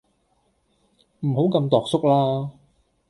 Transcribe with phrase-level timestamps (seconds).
[1.19, 2.49] 唔好咁庹縮啦